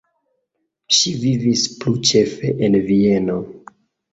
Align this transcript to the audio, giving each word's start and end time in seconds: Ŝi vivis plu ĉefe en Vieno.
Ŝi 0.99 1.13
vivis 1.25 1.67
plu 1.83 1.93
ĉefe 2.13 2.55
en 2.69 2.79
Vieno. 2.89 3.37